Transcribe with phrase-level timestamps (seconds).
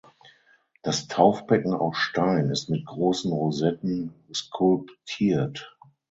[0.81, 5.77] Das Taufbecken aus Stein ist mit großen Rosetten skulptiert.